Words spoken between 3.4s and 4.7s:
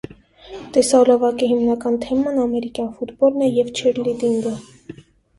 է և չերլիդինգը։